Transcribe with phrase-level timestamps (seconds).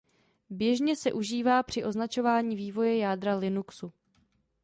[0.49, 3.93] Běžně se užívá při označování vývoje jádra Linuxu.